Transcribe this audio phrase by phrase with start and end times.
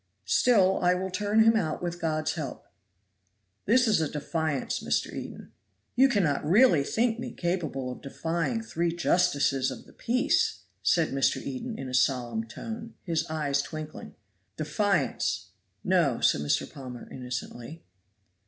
[0.25, 2.65] "Still I will turn him out with God's help."
[3.65, 5.13] "This is a defiance, Mr.
[5.13, 5.51] Eden."
[5.95, 11.37] "You cannot really think me capable of defying three justices of the peace!" said Mr.
[11.39, 14.15] Eden in a solemn tone, his eyes twinkling.
[14.57, 15.49] "Defiance!
[15.83, 16.67] no," said Mr.
[16.67, 17.83] Palmer innocently.